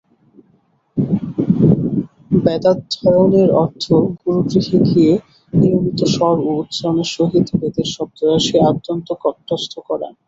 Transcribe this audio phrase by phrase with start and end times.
[2.43, 3.83] বেদাধ্যয়নের অর্থ
[4.19, 5.13] গুরুগৃহে গিয়ে
[5.53, 10.07] নিয়মিত স্বর ও উচ্চারণের সহিত বেদের শব্দরাশি আদ্যন্ত কণ্ঠস্থ করা।